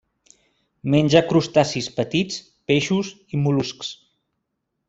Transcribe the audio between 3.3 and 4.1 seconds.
i mol·luscs.